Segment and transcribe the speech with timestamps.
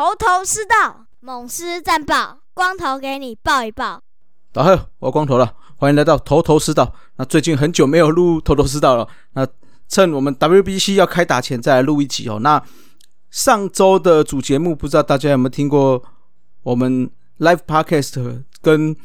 [0.00, 4.02] 头头是道，猛狮战报，光头给你报一报。
[4.50, 6.94] 大家好，我光头了，欢迎来到头头是道。
[7.16, 9.46] 那最近很久没有录头头是道了，那
[9.90, 12.38] 趁我们 WBC 要开打前再来录一集哦。
[12.40, 12.62] 那
[13.30, 16.02] 上周的主节目，不知道大家有没有听过？
[16.62, 18.96] 我们 Live Podcast 跟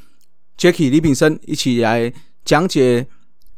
[0.57, 2.13] Jackie 李炳生一起来
[2.45, 3.05] 讲解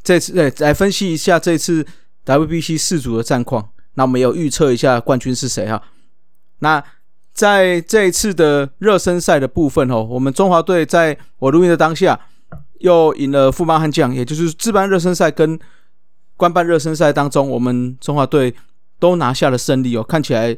[0.02, 1.86] 这次，对，来分析一下这次
[2.26, 3.70] WBC 四组的战况。
[3.94, 5.80] 那我们有预测一下冠军是谁哈？
[6.62, 6.84] 那
[7.38, 12.20] 在这一次的热身赛的部分哦，我们中华队在我录音的当下
[12.80, 15.60] 又赢了富邦悍将，也就是自办热身赛跟
[16.36, 18.56] 官办热身赛当中，我们中华队
[18.98, 20.02] 都拿下了胜利哦。
[20.02, 20.58] 看起来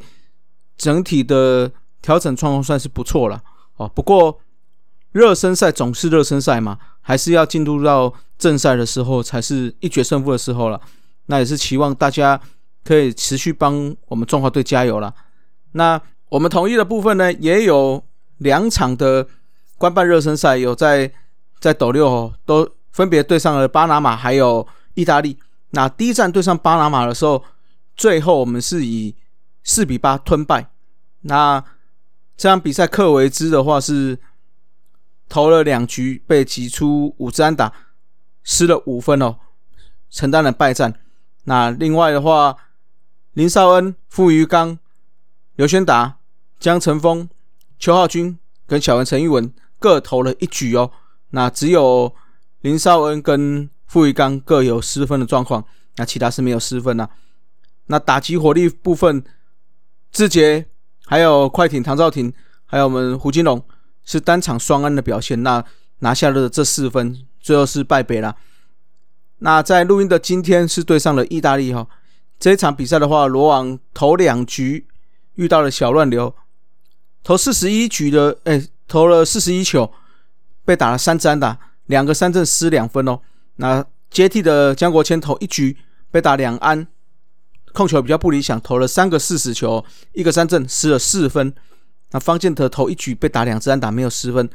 [0.77, 1.69] 整体的
[2.01, 3.43] 调整状况算是不错了
[3.75, 3.91] 哦。
[3.93, 4.39] 不过
[5.11, 10.79] 热身赛总是热身赛嘛，还是要进入到正赛的时候才是一决胜负的时候了。
[11.25, 12.39] 那也是期望大家。
[12.81, 15.13] 可以持续帮我们中华队加油了。
[15.73, 18.03] 那我们同意的部分呢，也有
[18.37, 19.27] 两场的
[19.77, 21.11] 官办热身赛，有在
[21.59, 25.37] 在斗六哦都分别对上了巴拿马还有意大利。
[25.71, 27.43] 那第一站对上巴拿马的时候，
[27.95, 29.15] 最后我们是以
[29.63, 30.69] 四比八吞败。
[31.21, 31.63] 那
[32.37, 34.17] 这场比赛克维兹的话是
[35.27, 37.73] 投了两局被挤出五支安打，
[38.43, 39.35] 失了五分哦，
[40.09, 40.93] 承担了败战。
[41.43, 42.55] 那另外的话。
[43.33, 44.79] 林少恩、傅余刚、
[45.55, 46.17] 刘轩达、
[46.59, 47.29] 江晨峰、
[47.79, 50.91] 邱浩军跟小文陈玉文各投了一局哦。
[51.29, 52.13] 那只有
[52.61, 55.63] 林少恩跟傅玉刚各有失分的状况，
[55.95, 57.07] 那其他是没有失分呐。
[57.87, 59.23] 那打击火力部分，
[60.11, 60.65] 志杰
[61.05, 62.33] 还有快艇唐兆廷，
[62.65, 63.63] 还有我们胡金龙
[64.03, 65.63] 是单场双安的表现，那
[65.99, 68.35] 拿下了这四分，最后是败北了。
[69.39, 71.87] 那在录音的今天是对上了意大利哈。
[72.37, 74.85] 这一场比赛的话，罗网头两局
[75.35, 76.35] 遇到了小乱流，
[77.23, 79.91] 投四十一局的，哎，投了四十一球，
[80.65, 83.19] 被打了三支打，两个三振失两分哦。
[83.57, 85.77] 那接替的江国谦投一局
[86.09, 86.87] 被打两安，
[87.73, 91.53] 控球比较不理想，投了三个四十球，一个三振失了四分。
[92.11, 94.49] 那方建德投一局被打两支安打，没有失分。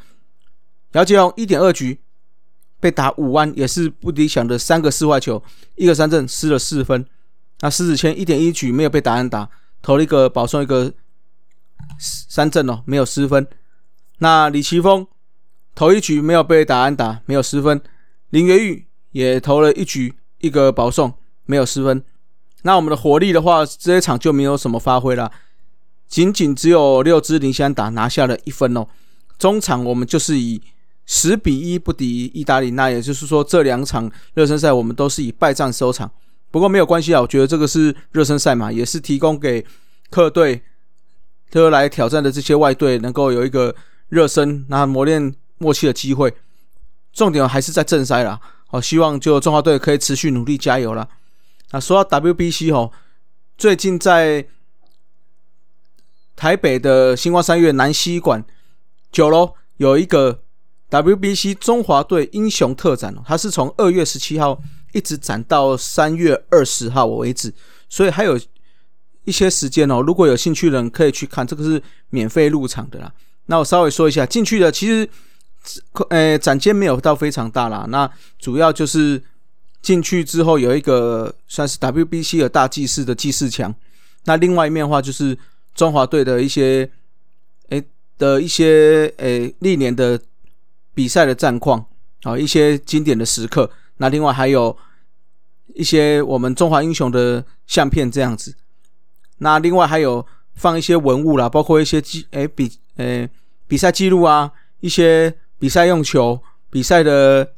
[0.93, 2.01] 姚杰龙一点二局
[2.81, 5.41] 被打五安，也是不理想的三个四坏球，
[5.77, 7.07] 一个三振失了四分。
[7.61, 9.49] 那狮子谦一点一局没有被打安打，
[9.81, 10.93] 投了一个保送一个
[12.05, 13.47] 三振哦，没有失分。
[14.19, 15.07] 那李奇峰
[15.75, 17.81] 投一局没有被打安打，没有失分。
[18.31, 21.15] 林元玉也投了一局一个保送，
[21.47, 22.03] 没有失分。
[22.63, 25.31] 那我们的火力的话，这一场就没有什么发挥了，
[26.09, 28.87] 仅仅只有六支零安打拿下了一分哦。
[29.39, 30.63] 中场我们就是以
[31.07, 36.11] 十比一不敌意大利，那也就是说这两场热身赛我们都是以败战收场。
[36.51, 39.67] 不过没有关系啊，我觉得这个是热身赛嘛，也是提供给
[40.09, 40.63] 客队
[41.55, 43.73] 特来挑战的这些外队能够有一个
[44.09, 46.35] 热身、那磨练默契的机会。
[47.13, 51.09] 重点还是在正赛啦，好，希望就中华队可以持续努力加油了。
[51.71, 52.91] 那说到 WBC 哦，
[53.57, 54.45] 最近在
[56.35, 58.45] 台北的星光三月南西馆
[59.13, 60.41] 九楼有一个
[60.91, 64.61] WBC 中华队英雄特展哦，它是从二月十七号。
[64.93, 67.53] 一直展到三月二十号为止，
[67.89, 68.39] 所以还有
[69.25, 70.01] 一些时间哦。
[70.01, 73.13] 如果有兴趣的人可以去看，这个是免费入场的啦。
[73.47, 75.09] 那我稍微说一下，进去的其实，
[76.09, 77.87] 呃，展间没有到非常大啦。
[77.89, 79.23] 那主要就是
[79.83, 83.75] 进去之后有一个算是 WBC 的大祭祀的祭祀墙。
[84.25, 85.37] 那另外一面的话就是
[85.75, 86.91] 中华队的一些，
[87.69, 87.85] 诶
[88.17, 90.19] 的一些诶历年的
[90.95, 91.85] 比赛的战况
[92.23, 93.71] 啊，一些经典的时刻。
[93.99, 94.75] 那另外还有
[95.75, 98.55] 一些我们中华英雄的相片这样子，
[99.39, 103.29] 那另外还有放一些文物啦，包括一些记诶比诶
[103.67, 104.51] 比赛记录啊，
[104.81, 106.41] 一些比赛用球、
[106.71, 107.53] 比赛的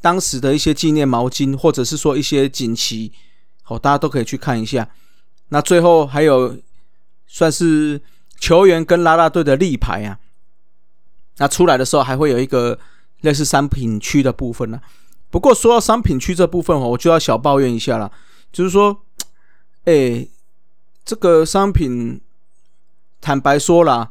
[0.00, 3.12] 当时的一些纪念毛巾，或者是说一些锦旗，
[3.62, 4.88] 好，大家都可以去看一下。
[5.48, 6.56] 那最后还有
[7.26, 8.00] 算是
[8.38, 10.18] 球员跟啦啦队的立牌啊，
[11.38, 12.78] 那出来的时候还会有一个
[13.20, 14.80] 类似商品区的部分呢。
[15.30, 18.12] 不过说到商品区这部分哦，我就要小抱怨一下了，
[18.52, 19.02] 就是说，
[19.84, 20.26] 哎，
[21.04, 22.20] 这个商品，
[23.20, 24.10] 坦白说啦，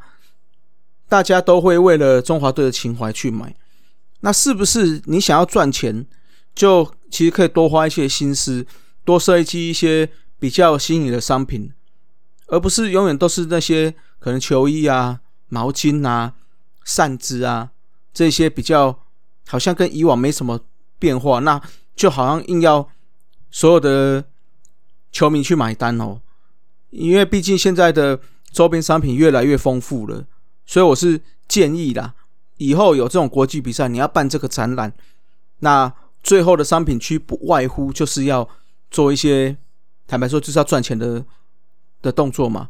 [1.08, 3.54] 大家都会为了中华队的情怀去买，
[4.20, 6.06] 那是不是你想要赚钱，
[6.54, 8.66] 就其实可以多花一些心思，
[9.04, 10.08] 多设计一些
[10.38, 11.72] 比较新颖的商品，
[12.46, 16.34] 而不是永远都是那些可能球衣啊、毛巾啊、
[16.84, 17.70] 扇子啊
[18.12, 18.98] 这些比较
[19.46, 20.60] 好像跟以往没什么。
[21.02, 21.60] 变化，那
[21.96, 22.88] 就好像硬要
[23.50, 24.24] 所有的
[25.10, 26.20] 球迷去买单哦，
[26.92, 30.24] 因为毕竟现在的周边商品越来越丰富了，
[30.66, 32.14] 所以我是建议啦，
[32.58, 34.92] 以后有这种国际比赛，你要办这个展览，
[35.60, 35.92] 那
[36.22, 38.46] 最后的商品区不外乎就是要
[38.90, 39.56] 做一些，
[40.06, 41.24] 坦白说就是要赚钱的
[42.02, 42.68] 的动作嘛。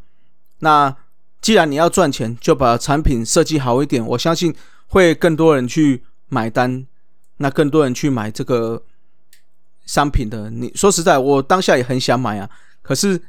[0.61, 0.97] 那
[1.41, 4.55] 既然你要赚钱，就把产品设计好一点，我相信
[4.87, 6.87] 会更多人去买单，
[7.39, 8.85] 那更多人去买这个
[9.85, 10.49] 商品的。
[10.49, 12.49] 你说实在，我当下也很想买啊，
[12.81, 13.21] 可是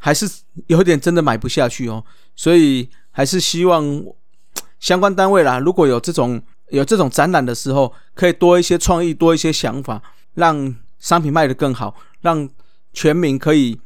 [0.00, 0.28] 还是
[0.66, 2.04] 有点真的买不下去哦。
[2.34, 4.02] 所以还是希望
[4.80, 10.02] 相关单位啦，如果有这种有这种展览的时候，可以多一些创意，多一些想法，
[10.34, 12.48] 让商品卖得更好，让
[12.92, 13.78] 全民可以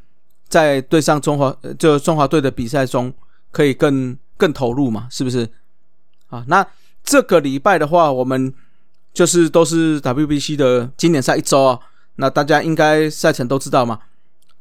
[0.48, 3.12] 在对上中华就中华队的比赛中。
[3.54, 5.06] 可以更更投入嘛？
[5.08, 5.48] 是不是？
[6.26, 6.66] 啊，那
[7.04, 8.52] 这个礼拜的话，我们
[9.12, 11.78] 就是都是 WBC 的经典赛一周啊。
[12.16, 14.00] 那大家应该赛程都知道嘛？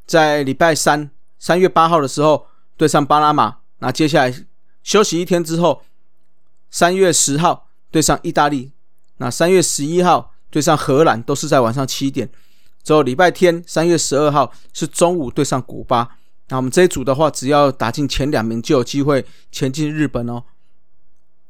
[0.06, 1.10] 在礼拜三，
[1.44, 2.46] 三月八号的时候
[2.78, 4.34] 对上巴拿马，那接下来
[4.82, 5.82] 休息一天之后，
[6.70, 8.72] 三月十号对上意大利，
[9.18, 12.26] 那三月十一号对上荷兰，都是在晚上七点。
[12.82, 16.16] 之后礼拜天，三月十二号是中午对上古巴。
[16.48, 20.42] 那我们这一组的话，只要打进前两名，就有机会前进日本哦。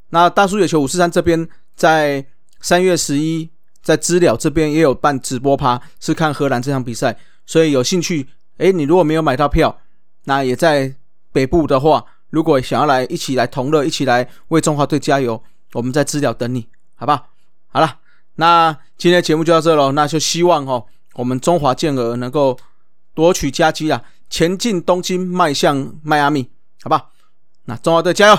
[0.09, 2.25] 那大叔野球五四三这边，在
[2.59, 3.49] 三月十一，
[3.81, 7.17] 在知了这边也有办直播趴，是看荷兰这场比赛。
[7.45, 8.27] 所以有兴趣，
[8.57, 9.79] 哎，你如果没有买到票，
[10.25, 10.93] 那也在
[11.31, 15.41] 北部的话，如果想要来一起来同乐，一起来为中华队加油，
[15.73, 17.11] 我们在知了等你，好不？
[17.11, 17.27] 好
[17.69, 17.97] 好了，
[18.35, 19.91] 那今天的节目就到这喽。
[19.91, 22.57] 那就希望哦，我们中华健儿能够
[23.13, 24.01] 夺取佳绩啊！
[24.29, 26.49] 前进东京，迈向迈阿密，
[26.81, 27.09] 好吧？
[27.65, 28.37] 那中华队加油！